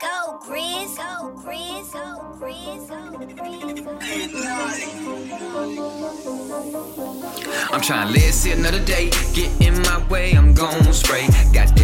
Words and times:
Go 0.00 0.38
Grizz, 0.42 0.96
go 0.96 1.32
Grizz, 1.36 1.92
go 1.92 2.02
Grizz, 2.38 2.90
I'm 7.72 7.80
trying 7.80 8.06
to 8.06 8.12
live, 8.12 8.34
see 8.34 8.52
another 8.52 8.84
day. 8.84 9.10
Get 9.32 9.50
in 9.60 9.80
my 9.82 10.06
way, 10.08 10.32
I'm 10.32 10.54
gon' 10.54 10.92
spray. 10.92 11.28
Got 11.52 11.74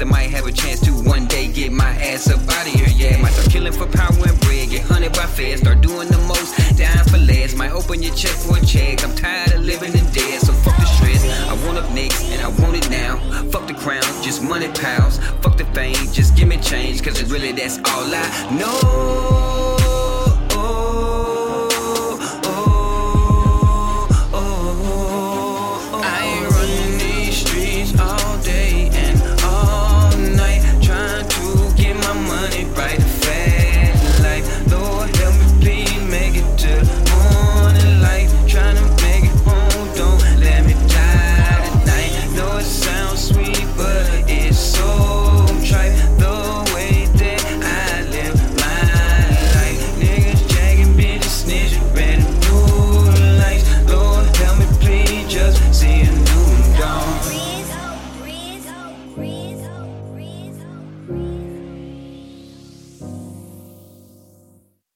I 0.00 0.04
might 0.04 0.30
have 0.30 0.46
a 0.46 0.52
chance 0.52 0.80
to 0.80 0.92
one 0.92 1.26
day 1.26 1.46
get 1.48 1.72
my 1.72 1.90
ass 2.00 2.30
up 2.30 2.40
out 2.40 2.66
of 2.66 2.72
here. 2.72 2.88
Yeah, 2.88 3.20
might 3.20 3.32
start 3.32 3.50
killing 3.50 3.72
for 3.72 3.86
power 3.86 4.16
and 4.26 4.40
bread. 4.40 4.70
Get 4.70 4.82
hunted 4.82 5.12
by 5.12 5.26
feds. 5.26 5.60
Start 5.60 5.82
doing 5.82 6.08
the 6.08 6.18
most. 6.26 6.56
Dying 6.78 7.04
for 7.10 7.18
less. 7.18 7.54
Might 7.54 7.72
open 7.72 8.02
your 8.02 8.14
check 8.14 8.32
for 8.32 8.56
a 8.56 8.64
check. 8.64 9.04
I'm 9.04 9.14
tired 9.14 9.52
of 9.52 9.60
living 9.60 9.92
in 9.92 10.04
debt. 10.12 10.40
So 10.40 10.52
fuck 10.52 10.76
the 10.76 10.86
stress. 10.86 11.22
I 11.48 11.52
want 11.66 11.76
up 11.78 11.90
next 11.92 12.24
and 12.30 12.40
I 12.40 12.48
want 12.62 12.76
it 12.76 12.88
now. 12.88 13.18
Fuck 13.50 13.66
the 13.68 13.74
crown, 13.74 14.02
just 14.22 14.42
money 14.42 14.68
pals. 14.68 15.18
Fuck 15.42 15.58
the 15.58 15.64
fame, 15.66 15.94
just 16.12 16.36
give 16.36 16.48
me 16.48 16.56
change. 16.58 17.02
Cause 17.02 17.20
it's 17.20 17.30
really 17.30 17.52
that's 17.52 17.76
all 17.78 18.08
I 18.14 18.56
know. 18.58 19.19